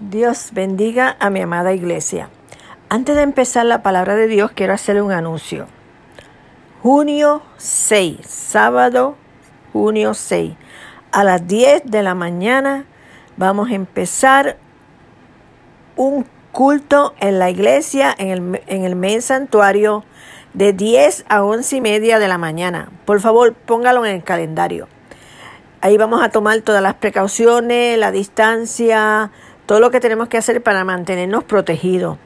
[0.00, 2.30] Dios bendiga a mi amada iglesia.
[2.88, 5.66] Antes de empezar la palabra de Dios, quiero hacerle un anuncio.
[6.84, 9.16] Junio 6, sábado,
[9.72, 10.54] junio 6,
[11.10, 12.84] a las 10 de la mañana
[13.36, 14.56] vamos a empezar
[15.96, 20.04] un culto en la iglesia, en el, en el santuario,
[20.54, 22.88] de 10 a 11 y media de la mañana.
[23.04, 24.86] Por favor, póngalo en el calendario.
[25.80, 29.30] Ahí vamos a tomar todas las precauciones, la distancia,
[29.68, 32.16] todo lo que tenemos que hacer para mantenernos protegidos.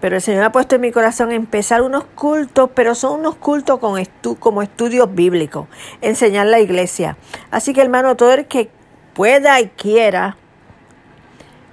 [0.00, 3.78] Pero el Señor ha puesto en mi corazón empezar unos cultos, pero son unos cultos
[3.78, 4.02] con
[4.40, 5.68] como estudios bíblicos,
[6.00, 7.16] enseñar la iglesia.
[7.52, 8.68] Así que hermano, todo el que
[9.14, 10.36] pueda y quiera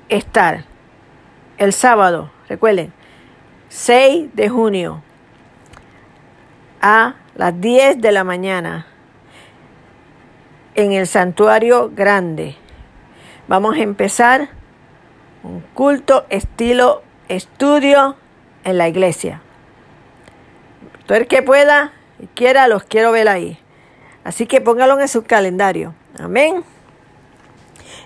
[0.10, 0.66] estar
[1.58, 2.94] el sábado, recuerden,
[3.70, 5.02] 6 de junio
[6.84, 8.86] a las 10 de la mañana
[10.76, 12.58] en el santuario grande.
[13.48, 14.50] Vamos a empezar
[15.46, 18.16] un culto estilo estudio
[18.64, 19.42] en la iglesia.
[21.06, 23.60] Todo el que pueda y quiera, los quiero ver ahí.
[24.24, 25.94] Así que póngalo en su calendario.
[26.18, 26.64] Amén.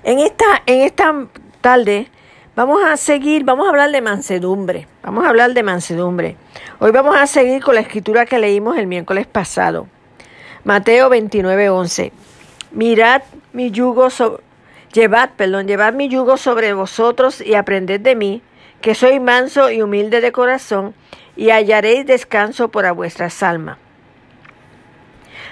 [0.04, 1.16] En esta, en esta
[1.62, 2.10] tarde
[2.56, 4.88] vamos a seguir, vamos a hablar de mansedumbre.
[5.02, 6.36] Vamos a hablar de mansedumbre.
[6.80, 9.88] Hoy vamos a seguir con la escritura que leímos el miércoles pasado.
[10.66, 12.12] Mateo 29, 11.
[12.72, 13.22] Mirad
[13.54, 14.49] mi yugo sobre
[14.94, 18.42] Llevad, perdón, llevad mi yugo sobre vosotros y aprended de mí,
[18.82, 20.96] que soy manso y humilde de corazón,
[21.36, 23.78] y hallaréis descanso para vuestras almas.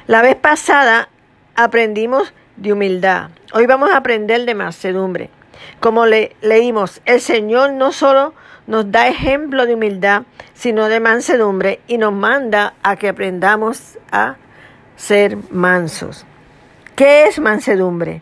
[0.08, 1.10] La vez pasada
[1.56, 3.30] aprendimos de humildad.
[3.54, 5.30] Hoy vamos a aprender de mansedumbre.
[5.80, 8.34] Como le, leímos, el Señor no solo
[8.66, 14.36] nos da ejemplo de humildad, sino de mansedumbre y nos manda a que aprendamos a
[14.96, 16.26] ser mansos.
[16.96, 18.22] ¿Qué es mansedumbre?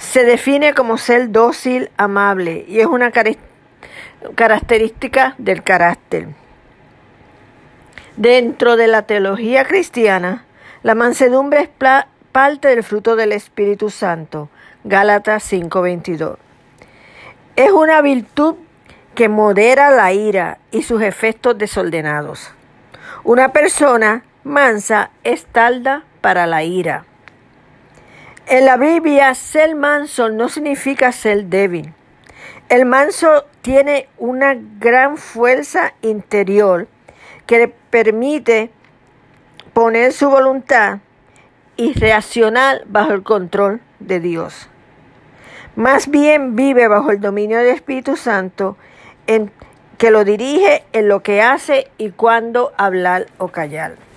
[0.00, 3.12] Se define como ser dócil, amable y es una
[4.34, 6.28] característica del carácter.
[8.16, 10.46] Dentro de la teología cristiana,
[10.82, 11.68] la mansedumbre es
[12.32, 14.48] parte del fruto del Espíritu Santo.
[14.84, 16.38] Gálatas 5:22.
[17.56, 18.56] Es una virtud
[19.14, 22.50] que modera la ira y sus efectos desordenados.
[23.22, 27.04] Una persona mansa es talda para la ira.
[28.50, 31.94] En la Biblia, ser manso no significa ser débil.
[32.68, 36.88] El manso tiene una gran fuerza interior
[37.46, 38.72] que le permite
[39.72, 40.98] poner su voluntad
[41.76, 44.68] y reaccionar bajo el control de Dios.
[45.76, 48.76] Más bien vive bajo el dominio del Espíritu Santo
[49.96, 54.09] que lo dirige en lo que hace y cuándo hablar o callar.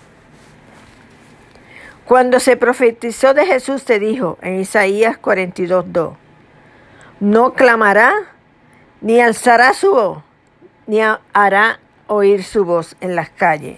[2.06, 6.16] Cuando se profetizó de Jesús se dijo en Isaías 42.2,
[7.22, 8.14] no clamará,
[9.00, 10.24] ni alzará su voz,
[10.86, 11.00] ni
[11.34, 13.78] hará oír su voz en las calles.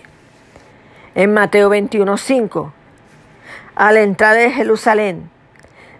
[1.13, 2.71] En Mateo 21.5,
[3.75, 5.29] a la entrada de Jerusalén,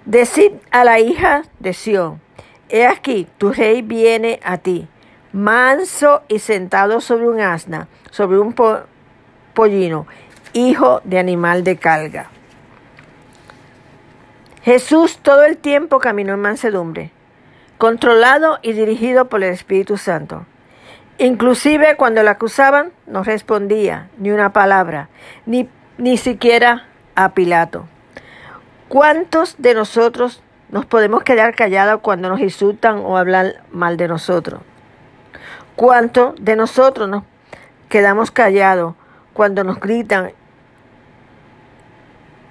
[0.06, 2.22] decid a la hija de Sión,
[2.70, 4.88] he aquí, tu rey viene a ti,
[5.32, 8.56] manso y sentado sobre un asna, sobre un
[9.54, 10.08] pollino,
[10.56, 12.30] hijo de animal de carga.
[14.64, 17.12] Jesús todo el tiempo caminó en mansedumbre,
[17.78, 20.46] controlado y dirigido por el Espíritu Santo.
[21.18, 25.10] Inclusive cuando le acusaban, no respondía ni una palabra,
[25.46, 27.86] ni, ni siquiera a Pilato.
[28.88, 34.62] ¿Cuántos de nosotros nos podemos quedar callados cuando nos insultan o hablan mal de nosotros?
[35.76, 37.24] ¿Cuántos de nosotros nos
[37.90, 38.96] quedamos callados
[39.34, 40.32] cuando nos gritan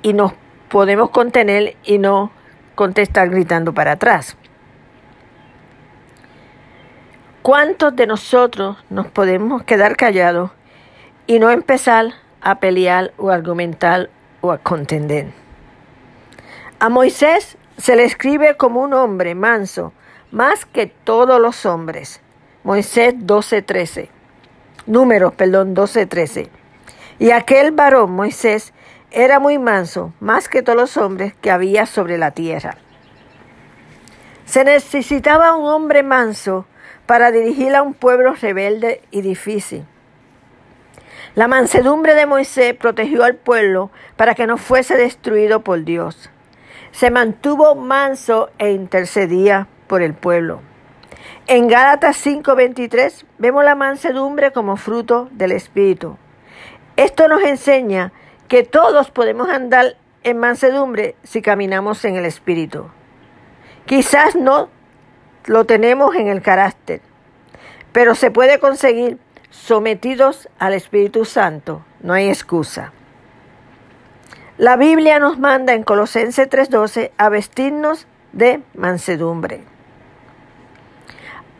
[0.04, 0.34] y nos
[0.68, 2.30] podemos contener y no
[2.74, 4.36] contestar gritando para atrás.
[7.40, 10.50] ¿Cuántos de nosotros nos podemos quedar callados
[11.26, 14.10] y no empezar a pelear o argumentar
[14.42, 15.32] o a contender?
[16.80, 19.94] A Moisés se le escribe como un hombre manso,
[20.30, 22.20] más que todos los hombres.
[22.62, 24.10] Moisés 12:13.
[24.86, 26.50] Números, perdón, 12:13.
[27.18, 28.73] Y aquel varón, Moisés,
[29.14, 32.76] era muy manso, más que todos los hombres que había sobre la tierra.
[34.44, 36.66] Se necesitaba un hombre manso
[37.06, 39.86] para dirigir a un pueblo rebelde y difícil.
[41.36, 46.30] La mansedumbre de Moisés protegió al pueblo para que no fuese destruido por Dios.
[46.90, 50.60] Se mantuvo manso e intercedía por el pueblo.
[51.46, 56.16] En Gálatas 5:23 vemos la mansedumbre como fruto del Espíritu.
[56.96, 58.12] Esto nos enseña
[58.48, 62.86] que todos podemos andar en mansedumbre si caminamos en el Espíritu.
[63.86, 64.68] Quizás no
[65.46, 67.00] lo tenemos en el carácter,
[67.92, 69.18] pero se puede conseguir
[69.50, 71.84] sometidos al Espíritu Santo.
[72.00, 72.92] No hay excusa.
[74.56, 79.62] La Biblia nos manda en Colosenses 3:12 a vestirnos de mansedumbre,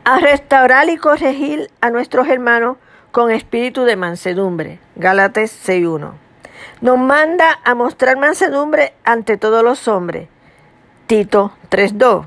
[0.05, 2.77] a restaurar y corregir a nuestros hermanos
[3.11, 4.79] con espíritu de mansedumbre.
[4.97, 6.24] Gálatas 6:1.
[6.81, 10.29] Nos manda a mostrar mansedumbre ante todos los hombres.
[11.07, 12.27] Tito 3:2.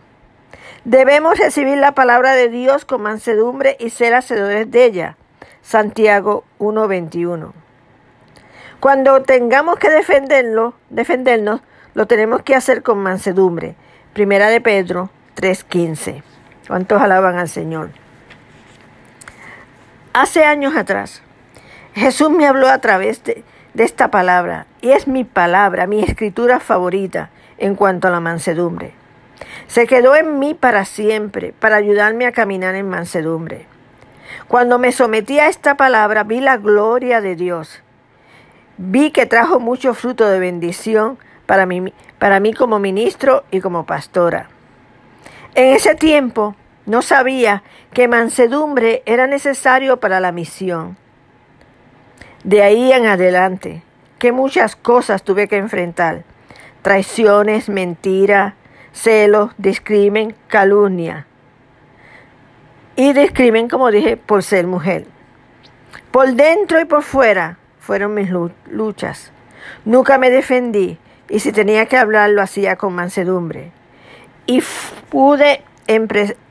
[0.85, 5.17] Debemos recibir la palabra de Dios con mansedumbre y ser hacedores de ella.
[5.61, 7.53] Santiago 1:21.
[8.79, 11.61] Cuando tengamos que defenderlo, defendernos,
[11.93, 13.75] lo tenemos que hacer con mansedumbre.
[14.13, 16.23] Primera de Pedro 3:15.
[16.67, 17.89] ¿Cuántos alaban al Señor?
[20.13, 21.21] Hace años atrás,
[21.93, 23.43] Jesús me habló a través de,
[23.77, 27.29] de esta palabra y es mi palabra, mi escritura favorita
[27.59, 28.93] en cuanto a la mansedumbre.
[29.67, 33.67] Se quedó en mí para siempre, para ayudarme a caminar en mansedumbre.
[34.47, 37.83] Cuando me sometí a esta palabra, vi la gloria de Dios.
[38.77, 43.85] Vi que trajo mucho fruto de bendición para mí, para mí como ministro y como
[43.85, 44.49] pastora.
[45.53, 46.55] En ese tiempo
[46.87, 47.61] no sabía
[47.93, 50.97] que mansedumbre era necesario para la misión.
[52.43, 53.81] De ahí en adelante,
[54.19, 56.23] que muchas cosas tuve que enfrentar.
[56.81, 58.55] Traiciones, mentira,
[58.93, 61.27] celos, discrimen, calumnia.
[62.95, 65.05] Y discrimen, como dije, por ser mujer.
[66.11, 68.29] Por dentro y por fuera fueron mis
[68.69, 69.31] luchas.
[69.85, 70.97] Nunca me defendí
[71.29, 73.71] y si tenía que hablar lo hacía con mansedumbre.
[74.45, 74.63] Y
[75.09, 75.63] pude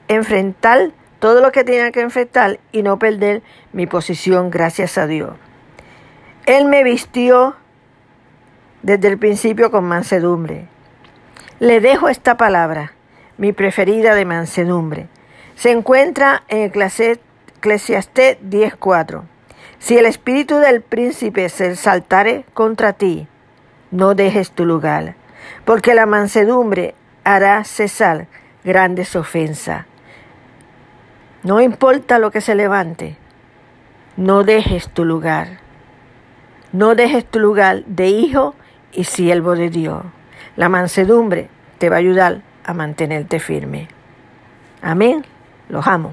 [0.06, 3.42] enfrentar todo lo que tenía que enfrentar y no perder
[3.72, 5.32] mi posición, gracias a Dios.
[6.46, 7.56] Él me vistió
[8.82, 10.68] desde el principio con mansedumbre.
[11.58, 12.92] Le dejo esta palabra,
[13.36, 15.08] mi preferida de mansedumbre.
[15.56, 19.24] Se encuentra en Eclesiastés 10:4.
[19.80, 23.26] Si el espíritu del príncipe se exaltare contra ti,
[23.90, 25.16] no dejes tu lugar,
[25.64, 26.94] porque la mansedumbre
[27.24, 28.28] hará cesar
[28.64, 29.84] grandes ofensas.
[31.42, 33.16] No importa lo que se levante,
[34.16, 35.65] no dejes tu lugar.
[36.76, 38.54] No dejes tu lugar de hijo
[38.92, 40.04] y siervo de Dios.
[40.56, 43.88] La mansedumbre te va a ayudar a mantenerte firme.
[44.82, 45.24] Amén.
[45.70, 46.12] Los amo.